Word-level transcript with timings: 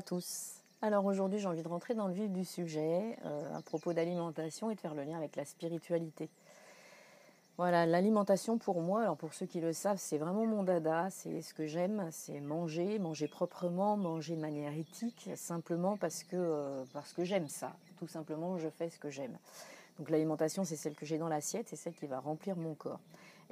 Tous. 0.00 0.54
Alors 0.82 1.04
aujourd'hui 1.04 1.38
j'ai 1.38 1.46
envie 1.46 1.62
de 1.62 1.68
rentrer 1.68 1.94
dans 1.94 2.08
le 2.08 2.14
vif 2.14 2.30
du 2.30 2.44
sujet 2.44 3.16
euh, 3.24 3.56
à 3.56 3.62
propos 3.62 3.92
d'alimentation 3.92 4.70
et 4.70 4.74
de 4.74 4.80
faire 4.80 4.94
le 4.94 5.02
lien 5.02 5.16
avec 5.16 5.36
la 5.36 5.44
spiritualité. 5.44 6.28
Voilà, 7.56 7.86
l'alimentation 7.86 8.58
pour 8.58 8.80
moi, 8.80 9.02
alors 9.02 9.16
pour 9.16 9.32
ceux 9.32 9.46
qui 9.46 9.60
le 9.60 9.72
savent, 9.72 9.98
c'est 9.98 10.18
vraiment 10.18 10.44
mon 10.44 10.64
dada, 10.64 11.08
c'est 11.10 11.40
ce 11.40 11.54
que 11.54 11.66
j'aime, 11.66 12.08
c'est 12.10 12.40
manger, 12.40 12.98
manger 12.98 13.28
proprement, 13.28 13.96
manger 13.96 14.34
de 14.34 14.40
manière 14.40 14.72
éthique, 14.76 15.30
simplement 15.36 15.96
parce 15.96 16.24
que, 16.24 16.34
euh, 16.36 16.84
parce 16.92 17.12
que 17.12 17.24
j'aime 17.24 17.46
ça. 17.46 17.72
Tout 18.00 18.08
simplement, 18.08 18.58
je 18.58 18.68
fais 18.68 18.90
ce 18.90 18.98
que 18.98 19.08
j'aime. 19.08 19.38
Donc 19.98 20.10
l'alimentation, 20.10 20.64
c'est 20.64 20.74
celle 20.74 20.94
que 20.94 21.06
j'ai 21.06 21.18
dans 21.18 21.28
l'assiette, 21.28 21.68
c'est 21.68 21.76
celle 21.76 21.94
qui 21.94 22.06
va 22.06 22.18
remplir 22.18 22.56
mon 22.56 22.74
corps. 22.74 22.98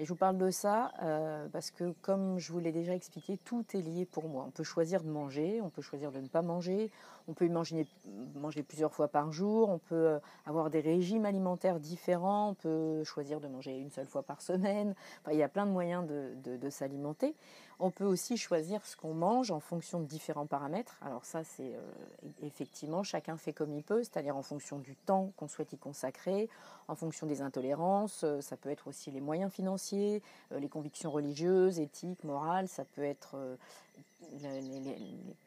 Et 0.02 0.04
je 0.04 0.08
vous 0.08 0.16
parle 0.16 0.36
de 0.36 0.50
ça 0.50 0.90
euh, 1.04 1.46
parce 1.52 1.70
que, 1.70 1.94
comme 2.02 2.36
je 2.36 2.50
vous 2.50 2.58
l'ai 2.58 2.72
déjà 2.72 2.92
expliqué, 2.92 3.38
tout 3.44 3.64
est 3.72 3.80
lié 3.80 4.04
pour 4.04 4.28
moi. 4.28 4.46
On 4.48 4.50
peut 4.50 4.64
choisir 4.64 5.04
de 5.04 5.08
manger, 5.08 5.60
on 5.62 5.70
peut 5.70 5.80
choisir 5.80 6.10
de 6.10 6.18
ne 6.18 6.26
pas 6.26 6.42
manger, 6.42 6.90
on 7.28 7.34
peut 7.34 7.48
manger, 7.48 7.86
manger 8.34 8.64
plusieurs 8.64 8.92
fois 8.92 9.06
par 9.06 9.30
jour, 9.30 9.68
on 9.68 9.78
peut 9.78 9.94
euh, 9.94 10.18
avoir 10.44 10.70
des 10.70 10.80
régimes 10.80 11.24
alimentaires 11.24 11.78
différents, 11.78 12.48
on 12.48 12.54
peut 12.54 13.04
choisir 13.04 13.38
de 13.38 13.46
manger 13.46 13.78
une 13.78 13.90
seule 13.90 14.08
fois 14.08 14.24
par 14.24 14.42
semaine. 14.42 14.96
il 15.30 15.38
y 15.38 15.42
a 15.44 15.48
plein 15.48 15.66
de 15.66 15.70
moyens 15.70 16.04
de, 16.04 16.70
s'alimenter. 16.70 17.36
On 17.78 17.90
peut 17.90 18.04
aussi 18.04 18.36
choisir 18.36 18.84
ce 18.86 18.96
qu'on 18.96 19.14
mange 19.14 19.50
en 19.50 19.60
fonction 19.60 20.00
de 20.00 20.06
différents 20.06 20.46
paramètres. 20.46 20.98
Alors 21.00 21.24
ça, 21.24 21.44
c'est 21.44 21.74
euh, 21.74 22.28
effectivement, 22.42 23.04
chacun 23.04 23.36
fait 23.36 23.52
comme 23.52 23.72
il 23.72 23.84
peut, 23.84 24.02
c'est-à-dire 24.02 24.36
en 24.36 24.42
fonction 24.42 24.78
du 24.78 24.96
temps 24.96 25.32
qu'on 25.36 25.46
souhaite 25.46 25.72
y 25.72 25.78
consacrer, 25.78 26.48
en 26.88 26.96
fonction 26.96 27.26
des 27.26 27.40
intolérances, 27.40 28.24
ça 28.40 28.56
peut 28.56 28.70
être 28.70 28.88
aussi 28.88 29.12
les 29.12 29.20
moyens 29.20 29.52
financiers 29.52 29.91
euh, 29.94 30.58
les 30.58 30.68
convictions 30.68 31.10
religieuses, 31.10 31.80
éthiques, 31.80 32.24
morales, 32.24 32.68
ça 32.68 32.84
peut 32.84 33.04
être 33.04 33.34
euh, 33.34 33.56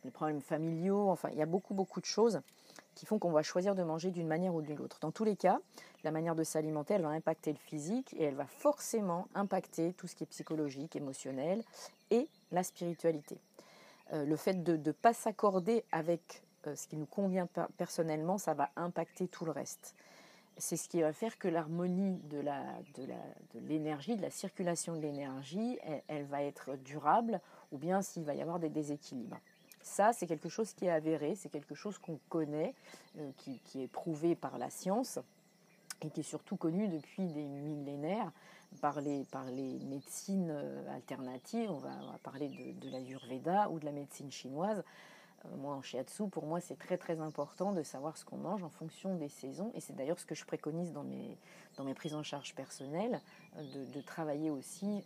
les, 0.03 0.11
problèmes 0.11 0.41
familiaux, 0.41 1.09
enfin 1.09 1.29
il 1.31 1.37
y 1.37 1.41
a 1.41 1.45
beaucoup 1.45 1.73
beaucoup 1.73 1.99
de 1.99 2.05
choses 2.05 2.41
qui 2.93 3.05
font 3.05 3.19
qu'on 3.19 3.31
va 3.31 3.43
choisir 3.43 3.75
de 3.75 3.83
manger 3.83 4.11
d'une 4.11 4.27
manière 4.27 4.55
ou 4.55 4.61
d'une 4.61 4.79
autre. 4.79 4.97
Dans 5.01 5.11
tous 5.11 5.25
les 5.25 5.35
cas, 5.35 5.59
la 6.03 6.11
manière 6.11 6.35
de 6.35 6.43
s'alimenter, 6.43 6.93
elle 6.93 7.01
va 7.01 7.09
impacter 7.09 7.51
le 7.51 7.57
physique 7.57 8.13
et 8.17 8.23
elle 8.23 8.35
va 8.35 8.45
forcément 8.45 9.27
impacter 9.35 9.93
tout 9.93 10.07
ce 10.07 10.15
qui 10.15 10.23
est 10.23 10.27
psychologique, 10.27 10.95
émotionnel 10.95 11.61
et 12.11 12.27
la 12.51 12.63
spiritualité. 12.63 13.37
Euh, 14.13 14.25
le 14.25 14.35
fait 14.37 14.63
de 14.63 14.77
ne 14.77 14.91
pas 14.91 15.13
s'accorder 15.13 15.83
avec 15.91 16.41
ce 16.73 16.87
qui 16.87 16.95
nous 16.95 17.05
convient 17.05 17.47
personnellement, 17.77 18.37
ça 18.37 18.55
va 18.55 18.71
impacter 18.75 19.27
tout 19.27 19.45
le 19.45 19.51
reste 19.51 19.93
c'est 20.57 20.77
ce 20.77 20.87
qui 20.87 21.01
va 21.01 21.11
faire 21.11 21.37
que 21.37 21.47
l'harmonie 21.47 22.19
de 22.29 22.41
l'énergie, 23.59 24.13
de, 24.13 24.17
de, 24.17 24.21
la 24.21 24.29
circulation 24.29 24.95
de 24.95 25.01
l'énergie, 25.01 25.77
elle, 26.07 26.25
va 26.25 26.43
être 26.43 26.75
durable, 26.77 27.41
ou 27.71 27.77
bien 27.77 28.01
s'il 28.01 28.23
va 28.23 28.35
y 28.35 28.41
avoir 28.41 28.59
des 28.59 28.69
déséquilibres. 28.69 29.39
Ça, 29.81 30.13
c'est 30.13 30.25
quelque 30.25 30.49
chose 30.49 30.73
qui 30.73 30.85
est 30.85 30.91
avéré, 30.91 31.35
c'est 31.35 31.49
quelque 31.49 31.75
chose 31.75 31.97
qu'on 31.97 32.19
connaît, 32.29 32.73
euh, 33.19 33.31
qui, 33.37 33.83
est 33.83 33.87
prouvé 33.87 34.35
par 34.35 34.57
la 34.57 34.69
science, 34.69 35.19
et 36.01 36.09
qui 36.09 36.21
est 36.21 36.23
surtout 36.23 36.55
connu 36.55 36.87
depuis 36.87 37.27
des 37.27 37.47
millénaires 37.47 38.31
par 38.81 38.99
les, 38.99 39.25
par 39.25 39.45
les 39.45 39.79
médecines 39.85 40.49
euh, 40.49 40.95
alternatives. 40.95 41.69
On 41.69 41.77
va, 41.77 41.91
parler 42.23 42.49
de, 42.49 42.85
de 42.85 42.91
l'Ayurveda 42.91 43.69
ou 43.69 43.79
de 43.79 43.85
la 43.85 43.91
médecine 43.91 44.31
chinoise. 44.31 44.83
Euh, 45.45 45.55
moi 45.57 45.75
en 45.75 45.81
shiatsu, 45.81 46.29
pour 46.29 46.45
moi 46.45 46.59
c'est 46.59 46.77
très 46.77 46.97
très 46.97 47.19
important 47.19 47.71
de 47.71 47.83
savoir 47.83 48.17
ce 48.17 48.25
qu'on 48.25 48.37
mange 48.37 48.63
en 48.63 48.69
fonction 48.69 49.15
des 49.15 49.29
saisons 49.29 49.71
et 49.73 49.81
c'est 49.81 49.95
d'ailleurs 49.95 50.19
ce 50.19 50.25
que 50.25 50.35
je 50.35 50.45
préconise 50.45 50.91
dans 50.91 51.03
mes, 51.03 51.37
dans 51.77 51.83
mes 51.83 51.93
prises 51.93 52.15
en 52.15 52.23
charge 52.23 52.55
personnelles, 52.55 53.19
euh, 53.57 53.85
de, 53.93 54.01
travailler 54.01 54.49
aussi 54.49 55.03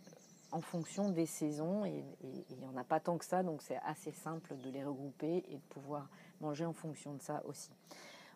en 0.52 0.60
fonction 0.60 1.10
des 1.10 1.26
saisons 1.26 1.84
et 1.84 2.04
il 2.22 2.58
n'y 2.58 2.66
en 2.66 2.76
a 2.76 2.84
pas 2.84 3.00
tant 3.00 3.18
que 3.18 3.24
ça 3.24 3.42
donc 3.42 3.62
c'est 3.62 3.78
assez 3.86 4.12
simple 4.12 4.56
de 4.56 4.70
les 4.70 4.84
regrouper 4.84 5.44
et 5.48 5.56
de 5.56 5.62
pouvoir 5.70 6.08
manger 6.40 6.64
en 6.64 6.72
fonction 6.72 7.14
de 7.14 7.22
ça 7.22 7.42
aussi. 7.46 7.70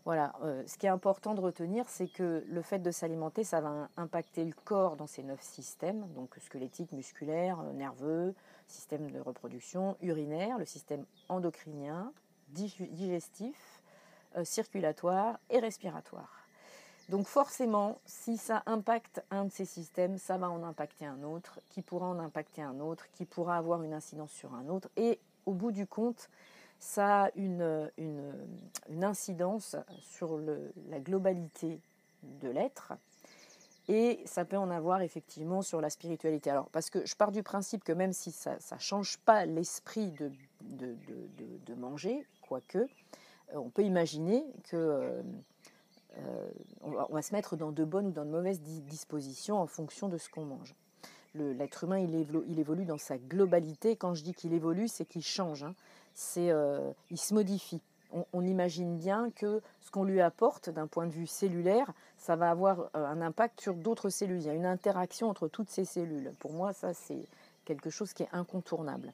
Voilà, 0.05 0.35
euh, 0.43 0.63
ce 0.67 0.77
qui 0.77 0.85
est 0.85 0.91
important 0.91 1.35
de 1.35 1.41
retenir, 1.41 1.89
c'est 1.89 2.09
que 2.09 2.45
le 2.47 2.63
fait 2.63 2.79
de 2.79 2.91
s'alimenter, 2.91 3.43
ça 3.43 3.63
va 3.63 3.89
impacter 3.97 4.45
le 4.45 4.53
corps 4.53 4.97
dans 4.97 5.07
ses 5.07 5.23
neuf 5.23 5.41
systèmes, 5.41 6.07
donc 6.15 6.37
squelettique, 6.41 6.93
musculaire, 6.93 7.63
nerveux, 7.73 8.35
système 8.67 9.11
de 9.11 9.21
reproduction, 9.21 9.97
urinaire, 10.01 10.59
le 10.59 10.65
système 10.65 11.05
endocrinien, 11.29 12.13
digestif, 12.49 13.83
euh, 14.37 14.45
circulatoire 14.45 15.39
et 15.51 15.59
respiratoire. 15.59 16.45
Donc 17.09 17.27
forcément, 17.27 18.01
si 18.07 18.39
ça 18.39 18.63
impacte 18.67 19.23
un 19.31 19.45
de 19.45 19.51
ces 19.51 19.67
systèmes, 19.67 20.17
ça 20.17 20.39
va 20.39 20.49
en 20.49 20.63
impacter 20.63 21.05
un 21.05 21.23
autre, 21.23 21.61
qui 21.71 21.83
pourra 21.83 22.07
en 22.07 22.19
impacter 22.19 22.63
un 22.63 22.81
autre, 22.81 23.07
qui 23.13 23.27
pourra 23.27 23.57
avoir 23.57 23.83
une 23.83 23.93
incidence 23.93 24.33
sur 24.33 24.55
un 24.55 24.69
autre. 24.69 24.89
Et 24.97 25.21
au 25.45 25.53
bout 25.53 25.71
du 25.71 25.87
compte, 25.87 26.31
ça 26.79 27.25
a 27.25 27.31
une, 27.37 27.91
une, 27.99 29.05
incidence 29.05 29.77
sur 30.01 30.39
la 30.89 31.01
globalité 31.01 31.81
de 32.23 32.49
l'être 32.49 32.95
et 33.89 34.23
ça 34.25 34.45
peut 34.45 34.57
en 34.57 34.71
avoir 34.71 35.03
effectivement 35.03 35.63
sur 35.63 35.81
la 35.81 35.91
spiritualité. 35.91 36.51
Alors, 36.51 36.69
parce 36.71 36.89
que 36.89 37.05
je 37.05 37.15
pars 37.15 37.33
du 37.33 37.43
principe 37.43 37.85
que 37.85 37.93
même 37.93 38.13
si 38.13 38.33
ça 38.33 38.57
ne 38.73 38.79
change 38.79 39.19
pas 39.19 39.45
l'esprit 39.45 40.13
de, 40.63 41.75
manger, 41.77 42.27
quoique, 42.41 42.79
euh, 42.79 42.87
on 43.55 43.69
peut 43.69 43.83
imaginer 43.83 44.45
que 44.65 44.77
euh, 44.77 45.23
euh, 46.19 46.49
on, 46.83 46.91
va, 46.91 47.23
se 47.23 47.35
mettre 47.35 47.57
dans 47.57 47.73
de 47.73 47.85
bonnes 47.85 48.07
ou 48.07 48.13
dans 48.13 48.25
de 48.25 48.31
mauvaises 48.31 48.63
dispositions 48.63 49.59
en 49.59 49.67
fonction 49.67 50.09
de 50.09 50.17
ce 50.17 50.29
qu'on 50.31 50.45
mange. 50.45 50.75
L'être 51.35 51.85
humain, 51.85 51.99
il 51.99 52.15
évolue, 52.15 52.47
il 52.49 52.61
évolue, 52.61 52.85
dans 52.85 52.97
sa 52.97 53.19
globalité. 53.19 53.97
Quand 53.97 54.15
je 54.15 54.23
dis 54.23 54.35
qu'il 54.35 54.53
évolue, 54.53 54.87
c'est 54.87 55.05
qu'il 55.05 55.25
change. 55.25 55.65
Hein. 55.65 55.75
C'est, 56.15 56.53
il 57.11 57.19
se 57.19 57.35
modifie 57.35 57.83
on, 58.33 58.45
imagine 58.45 58.97
bien 58.97 59.31
que 59.31 59.61
ce 59.81 59.91
qu'on 59.91 60.05
lui 60.05 60.21
apporte 60.21 60.71
d'un 60.71 60.87
point 60.87 61.07
de 61.07 61.13
vue 61.13 61.27
cellulaire, 61.27 61.93
ça 62.19 62.37
va 62.37 62.51
avoir 62.51 62.81
euh, 62.81 63.07
un 63.07 63.21
impact 63.21 63.61
sur 63.61 63.75
d'autres 63.75 64.11
cellules. 64.11 64.41
Il 64.41 64.47
y 64.47 64.51
a 64.51 64.55
une 64.55 64.67
interaction 64.67 65.29
entre 65.29 65.49
toutes 65.49 65.71
ces 65.71 65.85
cellules. 65.85 66.33
Pour 66.39 66.53
moi, 66.53 66.73
ça, 66.73 66.95
c'est 66.95 67.27
quelque 67.65 67.91
chose 67.91 68.13
qui 68.13 68.23
est 68.23 68.29
incontournable. 68.33 69.13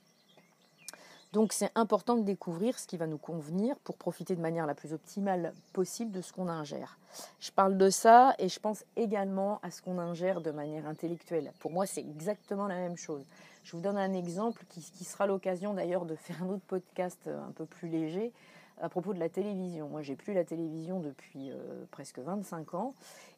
Donc 1.32 1.52
c'est 1.52 1.70
important 1.76 2.16
de 2.16 2.24
découvrir 2.24 2.76
ce 2.76 2.88
qui 2.88 2.96
va 2.96 3.06
nous 3.06 3.18
convenir 3.18 3.76
pour 3.84 3.96
profiter 3.96 4.34
de 4.34 4.40
manière 4.40 4.66
la 4.66 4.74
plus 4.74 4.92
optimale 4.92 5.52
possible 5.72 6.10
de 6.10 6.22
ce 6.22 6.32
qu'on 6.32 6.48
ingère. 6.48 6.98
Je 7.38 7.52
parle 7.52 7.78
de 7.78 7.88
ça 7.88 8.34
et 8.40 8.48
je 8.48 8.58
pense 8.58 8.84
également 8.96 9.60
à 9.62 9.70
ce 9.70 9.80
qu'on 9.80 9.98
ingère 9.98 10.40
de 10.40 10.50
manière 10.50 10.88
intellectuelle. 10.88 11.52
Pour 11.60 11.70
moi, 11.70 11.86
c'est 11.86 12.00
exactement 12.00 12.66
la 12.66 12.74
même 12.74 12.96
chose. 12.96 13.22
Je 13.62 13.76
vous 13.76 13.82
donne 13.82 13.98
un 13.98 14.12
exemple 14.12 14.64
qui, 14.70 14.80
qui 14.80 15.04
sera 15.04 15.28
l'occasion 15.28 15.72
d'ailleurs 15.72 16.04
de 16.04 16.16
faire 16.16 16.42
un 16.42 16.48
autre 16.48 16.64
podcast 16.66 17.20
un 17.28 17.52
peu 17.52 17.64
plus 17.64 17.88
léger 17.88 18.32
à 18.80 18.88
propos 18.88 19.14
de 19.14 19.20
la 19.20 19.28
télévision. 19.28 19.88
Moi, 19.88 20.02
j'ai 20.02 20.16
plus 20.16 20.32
la 20.32 20.44
télévision 20.44 21.00
depuis 21.00 21.50
euh, 21.50 21.84
presque 21.90 22.18
25 22.18 22.74
ans 22.74 22.94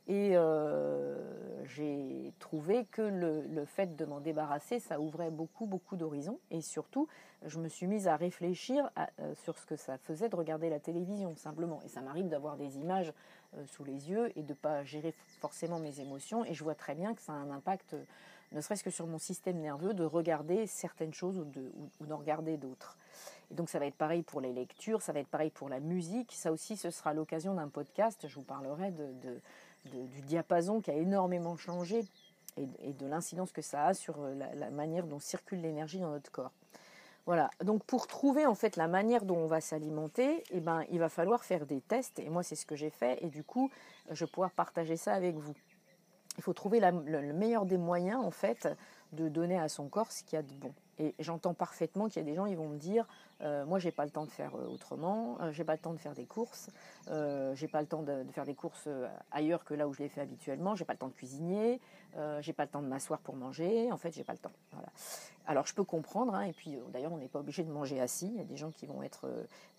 et 0.09 0.33
euh, 0.35 1.17
j'ai 1.65 2.33
trouvé 2.39 2.87
que 2.87 3.03
le, 3.03 3.65
fait 3.65 3.95
de 3.97 4.05
m'en 4.05 4.21
débarrasser, 4.21 4.81
ça 4.81 5.01
ouvrait 5.01 5.31
beaucoup, 5.31 5.67
beaucoup 5.67 5.97
d'horizons. 5.97 6.39
Et 6.51 6.61
surtout, 6.61 7.07
je 7.45 7.59
me 7.59 7.69
suis 7.69 7.87
mise 7.87 8.09
à 8.09 8.17
réfléchir 8.17 8.91
euh, 8.99 9.35
sur 9.45 9.59
ce 9.59 9.67
que 9.67 9.77
ça 9.77 9.99
faisait 9.99 10.29
de 10.29 10.37
regarder 10.37 10.71
la 10.71 10.81
télévision, 10.81 11.37
simplement. 11.37 11.81
Et 11.85 11.89
ça 11.89 12.01
m'arrive 12.01 12.29
d'avoir 12.29 12.57
des 12.57 12.79
images 12.79 13.13
sous 13.67 13.85
les 13.85 14.11
yeux 14.11 14.33
et 14.37 14.43
de 14.43 14.49
ne 14.49 14.57
pas 14.57 14.83
gérer 14.83 15.13
forcément 15.41 15.79
mes 15.79 16.01
émotions. 16.01 16.45
Et 16.45 16.55
je 16.55 16.65
vois 16.65 16.75
très 16.75 16.95
bien 16.95 17.15
que 17.15 17.21
ça 17.21 17.33
a 17.33 17.37
un 17.37 17.51
impact, 17.51 17.95
ne 18.53 18.61
serait-ce 18.63 18.83
que 18.83 18.91
sur 18.91 19.07
mon 19.07 19.19
système 19.19 19.59
nerveux, 19.59 19.93
de 19.93 20.05
regarder 20.05 20.67
certaines 20.67 21.13
choses 21.13 21.39
ou 21.39 22.07
d'en 22.07 22.17
regarder 22.17 22.57
d'autres 22.57 22.97
donc 23.53 23.69
ça 23.69 23.79
va 23.79 23.87
être 23.87 23.97
pareil 23.97 24.23
pour 24.23 24.41
les 24.41 24.53
lectures, 24.53 25.03
ça 25.03 25.13
va 25.13 25.21
être 25.21 25.29
pareil 25.29 25.51
pour 25.51 25.69
la 25.69 25.81
musique. 25.81 26.33
Ça 26.33 26.53
aussi, 26.53 26.77
ce 26.77 26.91
sera 26.91 27.15
l'occasion 27.15 27.55
d'un 27.55 27.69
podcast. 27.69 28.27
Je 28.27 28.35
vous 28.35 28.43
parlerai 28.43 28.91
de, 28.91 29.41
du 29.85 30.23
diapason 30.23 30.81
qui 30.81 30.91
a 30.91 30.95
énormément 30.95 31.57
changé 31.57 32.05
et, 32.57 32.93
de 32.93 33.07
l'incidence 33.07 33.53
que 33.53 33.63
ça 33.63 33.87
a 33.87 33.95
sur 33.95 34.21
euh, 34.21 34.35
la, 34.35 34.71
manière 34.71 35.07
dont 35.07 35.21
circule 35.21 35.61
l'énergie 35.61 36.01
dans 36.01 36.11
notre 36.11 36.31
corps. 36.31 36.53
Voilà. 37.25 37.51
Donc 37.63 37.85
pour 37.85 38.07
trouver 38.07 38.47
en 38.47 38.55
fait 38.55 38.77
la 38.77 38.89
manière 38.89 39.25
dont 39.25 39.37
on 39.37 39.47
va 39.47 39.61
s'alimenter, 39.61 40.43
eh 40.51 40.61
ben, 40.61 40.85
il 40.91 40.99
va 40.99 41.09
falloir 41.09 41.45
faire 41.45 41.67
des 41.67 41.81
tests. 41.81 42.19
Et 42.19 42.29
moi, 42.29 42.43
c'est 42.43 42.57
ce 42.57 42.67
que 42.67 42.77
j'ai 42.77 42.91
fait. 42.91 43.23
Et 43.23 43.29
du 43.29 43.45
coup, 43.45 43.71
je 44.11 44.25
vais 44.25 44.31
pouvoir 44.31 44.51
partager 44.51 44.97
ça 44.97 45.15
avec 45.15 45.37
vous. 45.37 45.55
Il 46.39 46.43
faut 46.43 46.55
trouver 46.55 46.81
le 46.81 47.33
meilleur 47.33 47.67
des 47.67 47.77
moyens 47.77 48.25
en 48.25 48.31
fait 48.31 48.67
de 49.13 49.29
donner 49.29 49.59
à 49.59 49.69
son 49.69 49.89
corps 49.89 50.11
ce 50.11 50.25
qu'il 50.25 50.37
y 50.37 50.39
a 50.39 50.43
de 50.43 50.55
bon. 50.55 50.73
Et 51.03 51.17
j'entends 51.19 51.53
parfaitement 51.53 52.09
qu'il 52.09 52.23
y 52.23 52.25
a 52.25 52.31
des 52.31 52.37
gens, 52.37 52.47
ils 52.47 52.57
vont 52.57 52.69
me 52.69 52.79
dire, 52.79 53.09
euh, 53.41 53.65
moi 53.65 53.81
j'ai 53.81 53.91
pas 53.91 54.05
le 54.05 54.13
temps 54.13 54.25
de 54.25 54.31
faire 54.31 54.55
euh, 54.55 54.69
autrement, 54.69 55.37
euh, 55.41 55.51
j'ai 55.51 55.65
pas 55.65 55.73
le 55.73 55.81
temps 55.81 55.93
de 55.93 55.99
faire 55.99 56.15
des 56.15 56.27
courses, 56.27 56.71
j'ai 57.55 57.67
pas 57.67 57.81
le 57.81 57.89
temps 57.89 58.03
de, 58.03 58.25
faire 58.31 58.45
des 58.45 58.55
courses 58.55 58.89
ailleurs 59.33 59.65
que 59.65 59.75
là 59.75 59.89
où 59.89 59.93
je 59.93 59.99
les 59.99 60.09
fais 60.09 60.21
habituellement, 60.21 60.77
j'ai 60.77 60.85
pas 60.85 60.93
le 60.93 61.01
temps 61.01 61.09
de 61.09 61.13
cuisiner, 61.13 61.81
j'ai 62.41 62.53
pas 62.53 62.63
le 62.63 62.69
temps 62.69 62.83
de 62.83 62.87
m'asseoir 62.87 63.19
pour 63.19 63.35
manger, 63.35 63.91
en 63.91 63.97
fait 63.97 64.13
j'ai 64.13 64.23
pas 64.23 64.33
le 64.33 64.39
temps. 64.39 64.53
Alors 65.45 65.67
je 65.67 65.75
peux 65.75 65.83
comprendre, 65.83 66.37
hein, 66.37 66.43
et 66.43 66.53
puis 66.53 66.79
d'ailleurs 66.93 67.13
on 67.13 67.19
n'est 67.19 67.27
pas 67.27 67.41
obligé 67.41 67.65
de 67.65 67.71
manger 67.71 68.01
assis, 68.01 68.29
il 68.29 68.37
y 68.37 68.41
a 68.41 68.45
des 68.45 68.57
gens 68.57 68.71
qui 68.71 68.87
vont 68.87 69.03
être 69.03 69.29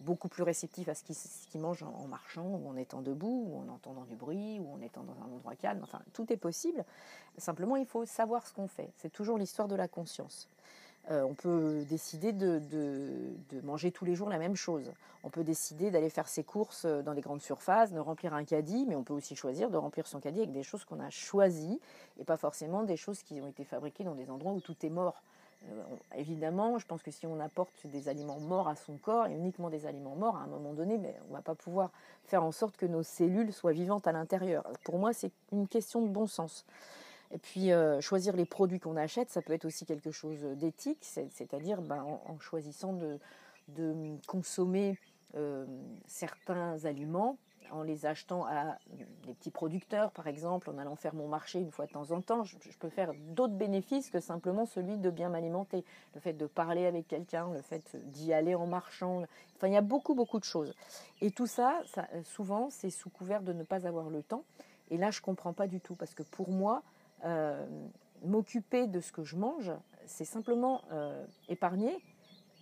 beaucoup 0.01 0.27
plus 0.27 0.43
réceptifs 0.43 0.89
à 0.89 0.93
ce 0.93 1.03
qu'ils 1.03 1.61
mangent 1.61 1.83
en, 1.83 2.07
marchant, 2.07 2.45
ou 2.45 2.67
en 2.67 2.75
étant 2.75 3.01
debout, 3.01 3.47
ou 3.49 3.59
en 3.59 3.73
entendant 3.73 4.03
du 4.03 4.17
bruit, 4.17 4.59
ou 4.59 4.73
en 4.73 4.81
étant 4.81 5.03
dans 5.03 5.15
un 5.21 5.33
endroit 5.33 5.55
calme, 5.55 5.79
enfin 5.83 6.01
tout 6.11 6.33
est 6.33 6.37
possible, 6.37 6.83
simplement 7.37 7.77
il 7.77 7.85
faut 7.85 8.05
savoir 8.05 8.45
ce 8.45 8.53
qu'on 8.53 8.67
fait, 8.67 8.91
c'est 8.97 9.11
toujours 9.11 9.37
l'histoire 9.37 9.69
de 9.69 9.75
la 9.75 9.87
conscience. 9.87 10.49
Euh, 11.11 11.23
on 11.23 11.33
peut 11.33 11.83
décider 11.89 12.31
de, 12.31 12.61
manger 13.63 13.91
tous 13.91 14.05
les 14.05 14.15
jours 14.15 14.29
la 14.29 14.37
même 14.37 14.55
chose. 14.55 14.91
On 15.23 15.29
peut 15.29 15.43
décider 15.43 15.91
d'aller 15.91 16.09
faire 16.09 16.27
ses 16.27 16.43
courses 16.43 16.85
euh, 16.85 17.01
dans 17.01 17.13
les 17.13 17.21
grandes 17.21 17.41
surfaces, 17.41 17.91
de 17.91 17.99
remplir 17.99 18.33
un 18.33 18.45
caddie, 18.45 18.85
mais 18.87 18.95
on 18.95 19.03
peut 19.03 19.13
aussi 19.13 19.35
choisir 19.35 19.69
de 19.69 19.77
remplir 19.77 20.07
son 20.07 20.19
caddie 20.19 20.39
avec 20.39 20.51
des 20.51 20.63
choses 20.63 20.85
qu'on 20.85 20.99
a 20.99 21.09
choisies 21.09 21.79
et 22.19 22.23
pas 22.23 22.37
forcément 22.37 22.83
des 22.83 22.95
choses 22.95 23.21
qui 23.21 23.41
ont 23.41 23.47
été 23.47 23.65
fabriquées 23.65 24.05
dans 24.05 24.15
des 24.15 24.29
endroits 24.29 24.53
où 24.53 24.61
tout 24.61 24.75
est 24.85 24.89
mort. 24.89 25.21
Euh, 25.71 25.83
évidemment, 26.15 26.77
je 26.79 26.85
pense 26.85 27.01
que 27.03 27.11
si 27.11 27.25
on 27.25 27.39
apporte 27.39 27.87
des 27.87 28.07
aliments 28.07 28.39
morts 28.39 28.67
à 28.67 28.75
son 28.75 28.97
corps 28.97 29.27
et 29.27 29.33
uniquement 29.33 29.69
des 29.69 29.85
aliments 29.85 30.15
morts, 30.15 30.37
à 30.37 30.43
un 30.43 30.47
moment 30.47 30.73
donné, 30.73 30.97
mais 30.97 31.15
on 31.25 31.31
ne 31.31 31.35
va 31.35 31.41
pas 31.41 31.55
pouvoir 31.55 31.91
faire 32.25 32.43
en 32.43 32.51
sorte 32.51 32.77
que 32.77 32.85
nos 32.85 33.03
cellules 33.03 33.51
soient 33.51 33.73
vivantes 33.73 34.07
à 34.07 34.13
l'intérieur. 34.13 34.65
Pour 34.83 34.99
moi, 34.99 35.13
c'est 35.13 35.31
une 35.51 35.67
question 35.67 36.01
de 36.01 36.07
bon 36.07 36.27
sens. 36.27 36.65
Et 37.33 37.39
puis, 37.39 37.71
euh, 37.71 37.99
choisir 37.99 38.35
les 38.35 38.45
produits 38.45 38.79
qu'on 38.79 38.95
achète, 38.95 39.31
ça 39.31 39.41
peut 39.41 39.53
être 39.53 39.65
aussi 39.65 39.85
quelque 39.85 40.11
chose 40.11 40.43
d'éthique, 40.55 41.03
c'est-à-dire 41.03 41.81
ben, 41.81 42.03
en, 42.03 42.39
choisissant 42.39 42.93
de, 42.93 43.19
consommer 44.27 44.99
euh, 45.35 45.65
certains 46.05 46.85
aliments 46.85 47.37
en 47.71 47.81
les 47.81 48.05
achetant 48.05 48.45
à 48.45 48.77
des 49.25 49.33
petits 49.33 49.49
producteurs, 49.49 50.11
par 50.11 50.27
exemple, 50.27 50.69
en 50.69 50.77
allant 50.77 50.95
faire 50.95 51.15
mon 51.15 51.27
marché 51.27 51.59
une 51.59 51.71
fois 51.71 51.87
de 51.87 51.91
temps 51.91 52.11
en 52.11 52.21
temps, 52.21 52.43
je, 52.43 52.55
peux 52.79 52.89
faire 52.89 53.13
d'autres 53.29 53.55
bénéfices 53.55 54.11
que 54.11 54.19
simplement 54.19 54.67
celui 54.67 54.99
de 54.99 55.09
bien 55.09 55.29
m'alimenter. 55.29 55.83
Le 56.13 56.19
fait 56.19 56.33
de 56.33 56.45
parler 56.45 56.85
avec 56.85 57.07
quelqu'un, 57.07 57.51
le 57.51 57.63
fait 57.63 57.97
d'y 58.11 58.31
aller 58.31 58.53
en 58.53 58.67
marchant. 58.67 59.23
Enfin, 59.55 59.69
il 59.69 59.73
y 59.73 59.77
a 59.77 59.81
beaucoup, 59.81 60.13
beaucoup 60.13 60.37
de 60.37 60.43
choses. 60.43 60.75
Et 61.21 61.31
tout 61.31 61.47
ça, 61.47 61.81
ça 61.85 62.07
souvent, 62.25 62.69
c'est 62.69 62.91
sous 62.91 63.09
couvert 63.09 63.41
de 63.41 63.53
ne 63.53 63.63
pas 63.63 63.87
avoir 63.87 64.11
le 64.11 64.21
temps. 64.21 64.43
Et 64.91 64.97
là, 64.97 65.09
je 65.09 65.19
ne 65.19 65.23
comprends 65.23 65.53
pas 65.53 65.65
du 65.65 65.79
tout, 65.79 65.95
parce 65.95 66.13
que 66.13 66.21
pour 66.21 66.49
moi, 66.49 66.83
euh, 67.23 67.65
m'occuper 68.23 68.87
de 68.87 68.99
ce 68.99 69.11
que 69.11 69.23
je 69.23 69.35
mange, 69.35 69.71
c'est 70.05 70.25
simplement 70.25 70.81
euh, 70.91 71.25
épargner 71.49 71.97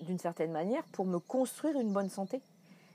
d'une 0.01 0.17
certaine 0.17 0.51
manière 0.51 0.83
pour 0.85 1.05
me 1.05 1.19
construire 1.19 1.79
une 1.79 1.91
bonne 1.91 2.09
santé. 2.09 2.41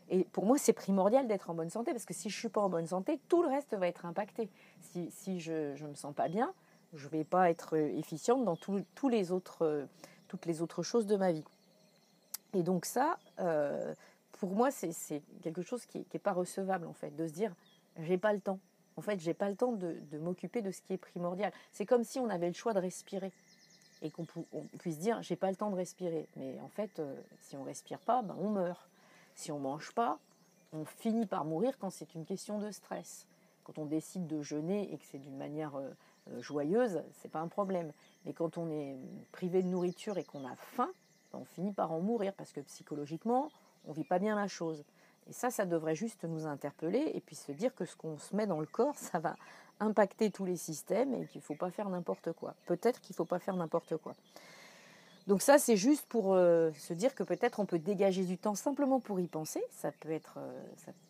Et 0.08 0.24
pour 0.24 0.46
moi, 0.46 0.58
c'est 0.58 0.72
primordial 0.72 1.26
d'être 1.26 1.50
en 1.50 1.54
bonne 1.54 1.70
santé 1.70 1.92
parce 1.92 2.04
que 2.04 2.14
si 2.14 2.30
je 2.30 2.38
suis 2.38 2.48
pas 2.48 2.60
en 2.60 2.68
bonne 2.68 2.86
santé, 2.86 3.20
tout 3.28 3.42
le 3.42 3.48
reste 3.48 3.74
va 3.74 3.88
être 3.88 4.06
impacté. 4.06 4.48
Si, 5.10 5.40
je 5.40 5.82
ne 5.82 5.88
me 5.88 5.94
sens 5.94 6.14
pas 6.14 6.28
bien, 6.28 6.52
je 6.94 7.06
ne 7.06 7.10
vais 7.10 7.24
pas 7.24 7.50
être 7.50 7.76
efficiente 7.76 8.44
dans 8.44 8.56
les 9.10 9.32
autres, 9.32 9.86
toutes 10.28 10.46
les 10.46 10.62
autres 10.62 10.82
choses 10.82 11.06
de 11.06 11.16
ma 11.16 11.32
vie. 11.32 11.44
Et 12.54 12.62
donc 12.62 12.86
ça, 12.86 13.18
euh, 13.40 13.94
pour 14.32 14.50
moi, 14.50 14.70
c'est 14.70 15.22
quelque 15.42 15.62
chose 15.62 15.84
qui 15.86 16.06
n'est 16.12 16.20
pas 16.20 16.32
recevable 16.32 16.86
en 16.86 16.92
fait, 16.92 17.14
de 17.14 17.26
se 17.26 17.32
dire, 17.32 17.52
j'ai 17.98 18.18
pas 18.18 18.32
le 18.32 18.40
temps. 18.40 18.58
En 18.96 19.02
fait, 19.02 19.20
j'ai 19.20 19.34
pas 19.34 19.50
le 19.50 19.56
temps 19.56 19.72
de, 19.72 19.96
m'occuper 20.18 20.62
de 20.62 20.70
ce 20.70 20.80
qui 20.80 20.94
est 20.94 20.98
primordial. 20.98 21.52
C'est 21.72 21.86
comme 21.86 22.04
si 22.04 22.18
on 22.18 22.28
avait 22.30 22.48
le 22.48 22.54
choix 22.54 22.72
de 22.72 22.80
respirer 22.80 23.32
et 24.02 24.10
qu'on 24.10 24.26
puisse 24.78 24.98
dire 24.98 25.22
j'ai 25.22 25.36
pas 25.36 25.50
le 25.50 25.56
temps 25.56 25.70
de 25.70 25.76
respirer. 25.76 26.28
Mais 26.36 26.58
en 26.60 26.68
fait, 26.68 26.98
euh, 26.98 27.14
si 27.40 27.56
on 27.56 27.62
respire 27.62 27.98
pas, 27.98 28.22
ben 28.22 28.36
on 28.38 28.50
meurt. 28.50 28.88
Si 29.34 29.52
on 29.52 29.58
mange 29.58 29.92
pas, 29.92 30.18
on 30.72 30.84
finit 30.84 31.26
par 31.26 31.44
mourir 31.44 31.78
quand 31.78 31.90
c'est 31.90 32.14
une 32.14 32.24
question 32.24 32.58
de 32.58 32.70
stress. 32.70 33.26
Quand 33.64 33.78
on 33.78 33.84
décide 33.84 34.26
de 34.26 34.42
jeûner 34.42 34.92
et 34.92 34.96
que 34.96 35.04
c'est 35.04 35.18
d'une 35.18 35.36
manière 35.36 35.76
euh, 35.76 35.90
euh, 36.30 36.40
joyeuse, 36.40 37.02
c'est 37.12 37.30
pas 37.30 37.40
un 37.40 37.48
problème. 37.48 37.92
Mais 38.24 38.32
quand 38.32 38.56
on 38.58 38.70
est 38.70 38.96
privé 39.32 39.62
de 39.62 39.68
nourriture 39.68 40.16
et 40.18 40.24
qu'on 40.24 40.46
a 40.46 40.56
faim, 40.56 40.90
ben, 41.32 41.40
on 41.40 41.44
finit 41.44 41.72
par 41.72 41.92
en 41.92 42.00
mourir 42.00 42.32
parce 42.32 42.52
que 42.52 42.60
psychologiquement, 42.60 43.50
on 43.86 43.92
vit 43.92 44.04
pas 44.04 44.18
bien 44.18 44.36
la 44.36 44.48
chose. 44.48 44.84
Et 45.28 45.32
ça, 45.32 45.50
ça 45.50 45.66
devrait 45.66 45.94
juste 45.94 46.24
nous 46.24 46.46
interpeller 46.46 47.10
et 47.14 47.20
puis 47.20 47.36
se 47.36 47.52
dire 47.52 47.74
que 47.74 47.84
ce 47.84 47.96
qu'on 47.96 48.18
se 48.18 48.34
met 48.34 48.46
dans 48.46 48.60
le 48.60 48.66
corps, 48.66 48.96
ça 48.96 49.18
va 49.18 49.36
impacter 49.80 50.30
tous 50.30 50.44
les 50.44 50.56
systèmes 50.56 51.14
et 51.14 51.26
qu'il 51.26 51.40
ne 51.40 51.44
faut 51.44 51.54
pas 51.54 51.70
faire 51.70 51.88
n'importe 51.88 52.32
quoi. 52.32 52.54
Peut-être 52.66 53.00
qu'il 53.00 53.12
ne 53.12 53.16
faut 53.16 53.24
pas 53.24 53.38
faire 53.38 53.56
n'importe 53.56 53.96
quoi. 53.96 54.14
Donc 55.26 55.42
ça, 55.42 55.58
c'est 55.58 55.76
juste 55.76 56.06
pour 56.06 56.34
euh, 56.34 56.70
se 56.78 56.94
dire 56.94 57.14
que 57.14 57.24
peut-être 57.24 57.58
on 57.58 57.66
peut 57.66 57.80
dégager 57.80 58.24
du 58.24 58.38
temps 58.38 58.54
simplement 58.54 59.00
pour 59.00 59.18
y 59.18 59.26
penser. 59.26 59.62
Euh, 59.84 60.18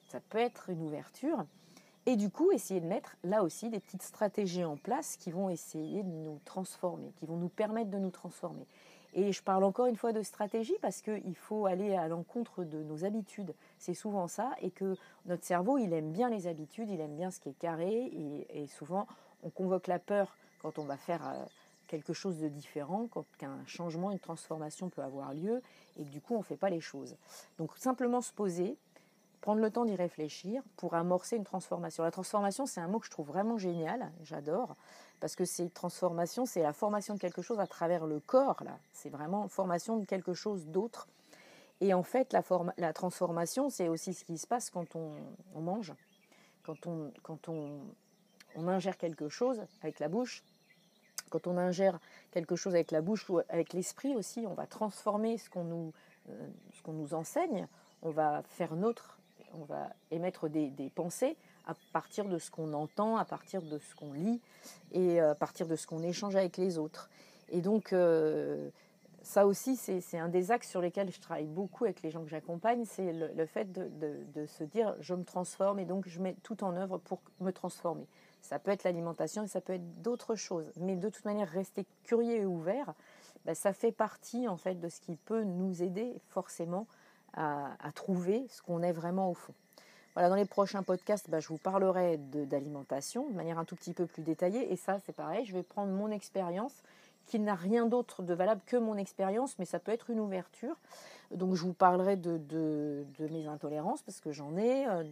ça, 0.09 0.21
peut 0.31 0.39
être 0.39 0.71
une 0.71 0.83
ouverture. 0.83 1.45
Et 2.07 2.17
du 2.17 2.31
coup, 2.31 2.51
essayer 2.51 2.81
de 2.81 2.87
mettre 2.87 3.17
là 3.25 3.43
aussi 3.43 3.69
des 3.69 3.81
petites 3.81 4.03
stratégies 4.03 4.65
en 4.65 4.77
place 4.77 5.17
qui 5.17 5.31
vont 5.31 5.51
essayer 5.51 6.03
de 6.03 6.09
nous 6.09 6.41
transformer, 6.45 7.13
qui 7.19 7.27
vont 7.27 7.37
nous 7.37 7.49
permettre 7.49 7.91
de 7.91 7.99
nous 7.99 8.11
transformer. 8.11 8.67
Et 9.19 9.33
je 9.33 9.43
parle 9.43 9.65
encore 9.65 9.87
une 9.87 9.97
fois 9.97 10.13
de 10.13 10.23
stratégie 10.23 10.77
parce 10.83 11.01
qu'il 11.01 11.35
faut 11.35 11.65
aller 11.65 11.95
à 11.95 12.07
l'encontre 12.07 12.65
de 12.65 12.83
nos 12.83 13.07
habitudes. 13.07 13.55
C'est 13.79 13.95
souvent 13.95 14.29
ça. 14.29 14.53
Et 14.61 14.71
que 14.71 14.95
notre 15.25 15.43
cerveau, 15.43 15.79
il 15.79 15.95
aime 15.95 16.13
bien 16.13 16.29
les 16.29 16.47
habitudes, 16.47 16.91
il 16.91 17.01
aime 17.01 17.17
bien 17.17 17.31
ce 17.31 17.41
qui 17.41 17.49
est 17.49 17.59
carré. 17.59 18.13
Et, 18.51 18.67
souvent, 18.67 19.07
on 19.43 19.49
convoque 19.49 19.87
la 19.87 19.99
peur 19.99 20.37
quand 20.61 20.79
on 20.79 20.85
va 20.85 20.99
faire 20.99 21.27
euh, 21.27 21.43
quelque 21.87 22.13
chose 22.13 22.39
de 22.41 22.49
différent, 22.49 23.09
quand 23.11 23.25
un 23.41 23.65
changement, 23.65 24.11
une 24.11 24.19
transformation 24.19 24.91
peut 24.91 25.03
avoir 25.03 25.33
lieu. 25.33 25.63
Et 25.97 26.05
du 26.05 26.21
coup, 26.21 26.35
on 26.35 26.41
ne 26.41 26.45
fait 26.45 26.59
pas 26.59 26.69
les 26.69 26.81
choses. 26.81 27.17
Donc 27.57 27.71
simplement 27.79 28.21
se 28.21 28.35
poser, 28.35 28.77
prendre 29.41 29.61
le 29.61 29.71
temps 29.71 29.85
d'y 29.85 29.95
réfléchir 29.95 30.63
pour 30.77 30.95
amorcer 30.95 31.37
une 31.37 31.45
transformation. 31.45 32.03
La 32.03 32.11
transformation, 32.11 32.67
c'est 32.67 32.81
un 32.81 32.89
mot 32.89 32.99
que 32.99 33.07
je 33.07 33.11
trouve 33.11 33.29
vraiment 33.29 33.59
génial, 33.59 34.11
j'adore, 34.23 34.75
parce 35.21 35.37
que 35.37 35.45
c'est 35.45 35.73
transformation, 35.73 36.47
c'est 36.47 36.63
la 36.63 36.73
formation 36.73 37.15
de 37.15 37.21
quelque 37.21 37.43
chose 37.43 37.61
à 37.61 37.67
travers 37.67 38.07
le 38.07 38.21
corps, 38.21 38.63
là. 38.65 38.79
C'est 38.93 39.09
vraiment 39.09 39.49
formation 39.49 39.99
de 39.99 40.05
quelque 40.05 40.35
chose 40.35 40.67
d'autre. 40.67 41.09
Et 41.81 41.93
en 41.93 42.03
fait, 42.03 42.35
la, 42.79 42.93
transformation, 42.93 43.69
c'est 43.69 43.89
aussi 43.89 44.15
ce 44.15 44.25
qui 44.25 44.39
se 44.39 44.47
passe 44.47 44.71
quand 44.71 44.97
on, 44.97 45.61
mange, 45.61 45.93
quand, 46.63 46.87
on, 46.87 47.13
quand 47.23 47.49
on, 47.49 47.81
ingère 48.57 48.97
quelque 48.97 49.29
chose 49.29 49.61
avec 49.83 50.01
la 50.01 50.09
bouche, 50.09 50.43
quand 51.29 51.47
on 51.47 51.59
ingère 51.59 51.99
quelque 52.31 52.57
chose 52.57 52.75
avec 52.75 52.91
la 52.93 53.03
bouche 53.03 53.29
ou 53.29 53.41
avec 53.51 53.75
l'esprit 53.75 54.15
aussi, 54.15 54.47
on 54.47 54.55
va 54.55 54.67
transformer 54.67 55.37
ce 55.37 55.51
qu'on 55.51 55.65
nous, 55.65 55.93
euh, 56.31 56.49
ce 56.73 56.83
qu'on 56.83 56.95
nous 56.95 57.13
enseigne, 57.13 57.69
on 58.01 58.11
va 58.11 58.43
faire 58.45 58.75
nôtre, 58.75 59.16
on 59.61 59.65
va 59.65 59.91
émettre 60.11 60.49
des, 60.49 60.91
pensées 60.95 61.37
à 61.67 61.75
partir 61.93 62.27
de 62.27 62.39
ce 62.39 62.51
qu'on 62.51 62.73
entend, 62.73 63.17
à 63.17 63.25
partir 63.25 63.63
de 63.63 63.79
ce 63.79 63.95
qu'on 63.95 64.13
lit 64.13 64.41
et 64.93 65.21
euh, 65.21 65.33
à 65.33 65.35
partir 65.35 65.67
de 65.67 65.77
ce 65.77 65.87
qu'on 65.87 66.03
échange 66.03 66.37
avec 66.37 66.57
les 66.57 66.79
autres. 66.79 67.11
Et 67.49 67.61
donc, 67.61 67.93
euh, 67.93 68.71
ça 69.23 69.47
aussi, 69.47 69.77
c'est 69.77 70.19
un 70.19 70.29
des 70.29 70.53
axes 70.53 70.71
sur 70.71 70.81
lesquels 70.81 71.11
je 71.11 71.21
travaille 71.21 71.47
beaucoup 71.47 71.85
avec 71.85 72.03
les 72.03 72.13
gens 72.13 72.23
que 72.23 72.29
j'accompagne, 72.29 72.85
c'est 72.85 73.13
le, 73.13 73.47
fait 73.47 73.73
de, 73.73 74.47
se 74.47 74.63
dire 74.63 74.95
je 75.01 75.15
me 75.15 75.25
transforme 75.25 75.81
et 75.81 75.85
donc 75.85 76.07
je 76.07 76.21
mets 76.21 76.37
tout 76.45 76.63
en 76.63 76.77
œuvre 76.77 76.99
pour 76.99 77.21
me 77.41 77.51
transformer. 77.51 78.07
Ça 78.41 78.61
peut 78.61 78.71
être 78.71 78.85
l'alimentation 78.85 79.45
ça 79.49 79.61
peut 79.61 79.73
être 79.73 80.03
d'autres 80.03 80.37
choses, 80.37 80.71
mais 80.77 80.95
de 80.95 81.09
toute 81.09 81.25
manière, 81.25 81.49
rester 81.49 81.87
curieux 82.05 82.37
et 82.37 82.47
ouvert, 82.47 82.95
ben, 83.45 83.55
ça 83.57 83.73
fait 83.73 83.91
partie 83.91 84.47
en 84.47 84.57
fait 84.57 84.77
de 84.77 84.89
ce 84.89 85.01
qui 85.01 85.17
peut 85.17 85.43
nous 85.43 85.83
aider 85.83 86.15
forcément 86.29 86.87
à, 87.37 87.93
trouver 87.95 88.47
ce 88.49 88.63
qu'on 88.63 88.83
est 88.83 88.93
vraiment 88.93 89.31
au 89.31 89.35
fond. 89.35 89.55
Voilà, 90.15 90.31
dans 90.31 90.35
les 90.35 90.47
prochains 90.47 90.83
podcasts, 90.83 91.29
bah, 91.29 91.41
je 91.41 91.49
vous 91.49 91.59
parlerai 91.59 92.17
d'alimentation 92.17 93.29
de, 93.29 93.35
manière 93.35 93.59
un 93.59 93.65
tout 93.65 93.77
petit 93.77 93.93
peu 93.93 94.07
plus 94.07 94.23
détaillée. 94.23 94.73
Et 94.73 94.77
ça, 94.77 94.99
c'est 95.05 95.15
pareil, 95.15 95.45
je 95.45 95.53
vais 95.53 95.63
prendre 95.63 95.93
mon 95.93 96.11
expérience, 96.11 96.83
qui 97.27 97.39
n'a 97.39 97.55
rien 97.55 97.87
d'autre 97.87 98.23
de 98.23 98.33
valable 98.33 98.61
que 98.67 98.77
mon 98.77 98.97
expérience, 98.97 99.59
mais 99.59 99.65
ça 99.65 99.79
peut 99.79 99.93
être 99.93 100.11
une 100.11 100.21
ouverture. 100.21 100.77
Donc 101.33 101.55
je 101.55 101.63
vous 101.63 101.73
parlerai 101.73 102.17
de, 102.17 102.39
de, 102.39 103.05
mes 103.31 103.47
intolérances, 103.47 104.03
parce 104.03 104.21
que 104.21 104.31
j'en 104.31 104.57
ai, 104.57 104.87
euh, 104.87 105.03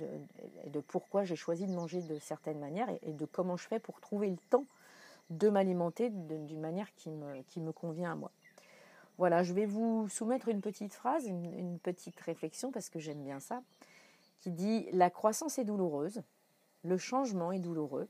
et 0.64 0.70
de 0.70 0.80
pourquoi 0.80 1.24
j'ai 1.24 1.36
choisi 1.36 1.66
de 1.66 1.72
manger 1.72 2.00
de 2.02 2.18
certaines 2.20 2.60
manières, 2.60 2.88
et, 3.02 3.12
de 3.12 3.26
comment 3.26 3.56
je 3.56 3.66
fais 3.66 3.80
pour 3.80 4.00
trouver 4.00 4.30
le 4.30 4.38
temps 4.48 4.64
de 5.30 5.48
m'alimenter 5.48 6.10
d'une 6.10 6.60
manière 6.60 6.86
qui 6.94 7.10
me 7.10 7.72
convient 7.72 8.12
à 8.12 8.14
moi. 8.14 8.30
Voilà, 9.18 9.42
je 9.42 9.52
vais 9.52 9.66
vous 9.66 10.08
soumettre 10.08 10.48
une 10.48 10.60
petite 10.60 10.94
phrase, 10.94 11.26
une 11.26 11.78
petite 11.78 12.18
réflexion, 12.20 12.72
parce 12.72 12.88
que 12.88 12.98
j'aime 12.98 13.22
bien 13.22 13.40
ça 13.40 13.62
qui 14.44 14.50
dit 14.50 14.86
La 14.92 15.08
croissance 15.08 15.58
est 15.58 15.64
douloureuse, 15.64 16.22
le 16.84 16.98
changement 16.98 17.50
est 17.50 17.58
douloureux, 17.58 18.08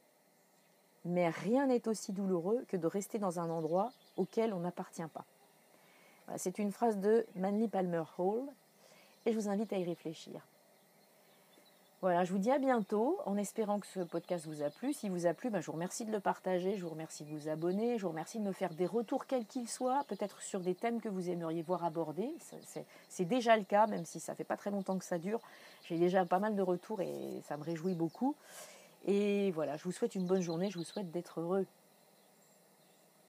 mais 1.05 1.29
rien 1.29 1.67
n'est 1.67 1.87
aussi 1.87 2.13
douloureux 2.13 2.65
que 2.69 2.77
de 2.77 2.89
rester 2.89 3.19
dans 3.19 3.39
un 3.39 3.51
endroit 3.51 3.93
auquel 4.17 4.53
on 4.53 4.61
n'appartient 4.61 5.07
pas. 5.13 5.25
C'est 6.37 6.59
une 6.59 6.73
phrase 6.73 6.99
de 6.99 7.25
Manly 7.37 7.69
Palmer 7.69 8.03
Hall 8.19 8.43
et 9.27 9.33
je 9.33 9.39
vous 9.39 9.49
invite 9.49 9.73
à 9.73 9.79
y 9.79 9.85
réfléchir. 9.85 10.45
Voilà, 12.05 12.23
je 12.25 12.33
vous 12.33 12.39
dis 12.39 12.51
à 12.51 12.59
bientôt 12.59 13.19
en 13.25 13.39
espérant 13.39 13.81
que 13.81 13.87
ce 13.87 14.01
podcast 14.01 14.45
vous 14.47 14.61
a 14.61 14.69
plu. 14.69 14.93
Si 14.93 15.09
vous 15.09 15.25
a 15.25 15.33
plu, 15.33 15.49
ben, 15.49 15.63
je 15.63 15.67
vous 15.69 15.73
remercie 15.73 16.05
de 16.05 16.13
le 16.13 16.21
partager, 16.21 16.77
je 16.77 16.83
vous 16.83 16.91
remercie 16.91 17.25
de 17.25 17.31
vous 17.31 17.49
abonner, 17.49 17.97
je 17.97 18.03
vous 18.03 18.11
remercie 18.11 18.39
de 18.39 18.45
me 18.45 18.53
faire 18.53 18.75
des 18.75 18.85
retours 18.85 19.25
quels 19.25 19.47
qu'ils 19.47 19.71
soient, 19.71 20.05
peut-être 20.07 20.43
sur 20.43 20.61
des 20.61 20.75
thèmes 20.75 21.01
que 21.01 21.09
vous 21.09 21.31
aimeriez 21.31 21.63
voir 21.63 21.83
abordés. 21.83 22.31
C'est 23.09 23.25
déjà 23.25 23.57
le 23.57 23.65
cas, 23.65 23.87
même 23.87 24.05
si 24.05 24.21
ça 24.21 24.35
fait 24.35 24.45
pas 24.45 24.59
très 24.59 24.71
longtemps 24.71 24.99
que 24.99 25.05
ça 25.07 25.17
dure. 25.17 25.41
J'ai 25.89 25.97
déjà 25.97 26.27
pas 26.27 26.41
mal 26.41 26.55
de 26.55 26.61
retours 26.61 27.01
et 27.01 27.41
ça 27.49 27.57
me 27.57 27.65
réjouit 27.65 27.95
beaucoup. 27.95 28.37
Et 29.07 29.51
voilà, 29.53 29.79
je 29.79 29.85
vous 29.85 29.93
souhaite 29.93 30.15
une 30.15 30.27
bonne 30.27 30.43
journée, 30.43 30.69
je 30.71 30.77
vous 30.77 30.85
souhaite 30.85 31.11
d'être 31.11 31.41
heureux. 31.41 31.65